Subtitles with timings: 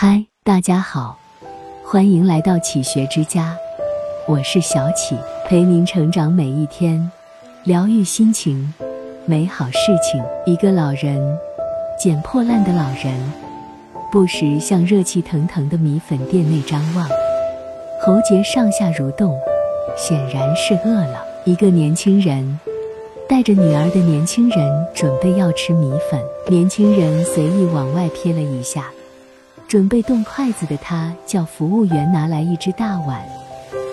[0.00, 1.18] 嗨，大家好，
[1.84, 3.56] 欢迎来到启学之家，
[4.28, 7.10] 我是小启，陪您成长每一天，
[7.64, 8.72] 疗愈心情，
[9.26, 10.22] 美好事情。
[10.46, 11.20] 一个老人，
[11.98, 13.12] 捡破烂的老人，
[14.12, 17.08] 不时向热气腾腾的米粉店内张望，
[18.00, 19.36] 喉结上下蠕动，
[19.96, 21.24] 显然是饿了。
[21.44, 22.60] 一个年轻人，
[23.28, 28.92] 带着女儿的年轻人准备要吃米粉，年轻人随意往外瞥了一下。
[29.66, 33.20] 准备动筷子的他叫服务员拿来一只大碗，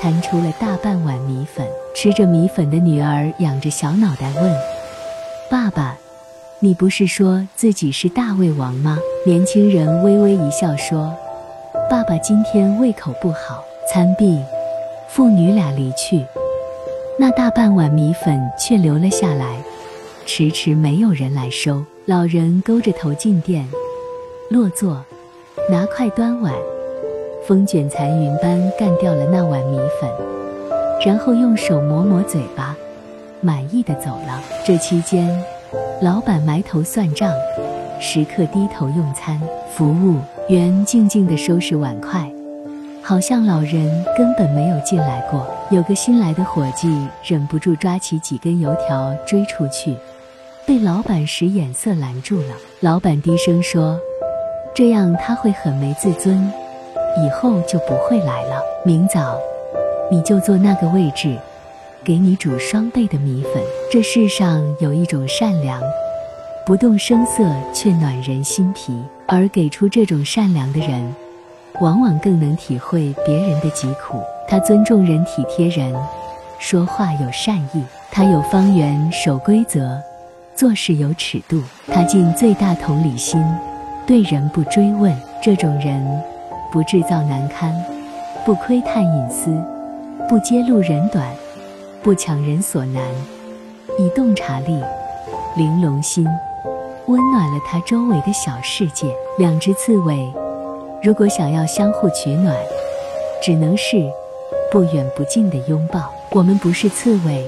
[0.00, 1.66] 摊出了大半碗米粉。
[1.94, 4.54] 吃着米粉的女儿仰着小脑袋问
[5.50, 5.96] ：“爸爸，
[6.60, 11.12] 你不是说自己是大胃王吗？”年轻人微微一笑说
[11.90, 14.38] ：“爸爸今天胃口不好。”餐毕，
[15.08, 16.24] 父女俩离去，
[17.18, 19.60] 那大半碗米粉却留了下来，
[20.26, 21.82] 迟迟没有人来收。
[22.04, 23.66] 老人勾着头进店，
[24.50, 25.04] 落座。
[25.70, 26.50] 拿筷端碗，
[27.46, 30.10] 风卷残云般干掉了那碗米粉，
[31.04, 32.74] 然后用手抹抹嘴巴，
[33.42, 34.42] 满意的走了。
[34.64, 35.28] 这期间，
[36.00, 37.30] 老板埋头算账，
[38.00, 39.38] 食客低头用餐，
[39.74, 40.16] 服务
[40.48, 42.32] 员静静地收拾碗筷，
[43.02, 45.46] 好像老人根本没有进来过。
[45.70, 46.90] 有个新来的伙计
[47.22, 49.94] 忍不住抓起几根油条追出去，
[50.64, 52.54] 被老板使眼色拦住了。
[52.80, 54.00] 老板低声说。
[54.78, 56.52] 这样他会很没自尊，
[57.16, 58.62] 以后就不会来了。
[58.84, 59.36] 明早，
[60.08, 61.36] 你就坐那个位置，
[62.04, 63.60] 给你煮双倍的米粉。
[63.90, 65.82] 这世上有一种善良，
[66.64, 67.42] 不动声色
[67.74, 71.12] 却暖人心脾，而给出这种善良的人，
[71.80, 74.22] 往往更能体会别人的疾苦。
[74.46, 75.92] 他尊重人，体贴人，
[76.60, 77.82] 说话有善意。
[78.12, 79.98] 他有方圆，守规则，
[80.54, 81.60] 做事有尺度。
[81.88, 83.44] 他尽最大同理心。
[84.08, 86.02] 对人不追问，这种人
[86.72, 87.74] 不制造难堪，
[88.42, 89.54] 不窥探隐私，
[90.26, 91.30] 不揭露人短，
[92.02, 93.02] 不抢人所难，
[93.98, 94.82] 以洞察力、
[95.58, 96.26] 玲珑心，
[97.06, 99.14] 温暖了他周围的小世界。
[99.36, 100.32] 两只刺猬，
[101.02, 102.56] 如果想要相互取暖，
[103.42, 104.02] 只能是
[104.72, 106.10] 不远不近的拥抱。
[106.30, 107.44] 我们不是刺猬，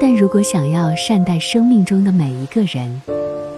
[0.00, 3.02] 但如果想要善待生命中的每一个人，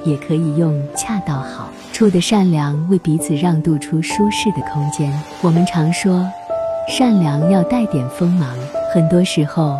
[0.06, 1.68] 也可以用恰到好。
[1.92, 5.12] 处的善良，为彼此让渡出舒适的空间。
[5.42, 6.24] 我们常说，
[6.88, 8.56] 善良要带点锋芒，
[8.92, 9.78] 很多时候，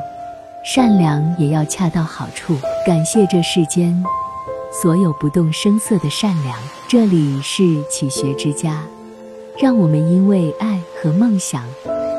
[0.64, 2.56] 善良也要恰到好处。
[2.87, 4.03] 感谢这世间
[4.82, 6.58] 所有不动声色的善良。
[6.88, 8.82] 这里是启学之家，
[9.60, 11.62] 让我们因为爱和梦想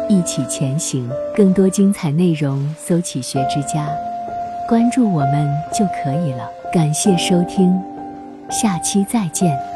[0.08, 1.10] 一起前行。
[1.36, 3.88] 更多精彩内容，搜“启学之家”，
[4.70, 6.48] 关注我们就可以了。
[6.72, 7.80] 感谢收听，
[8.50, 9.68] 下期再见。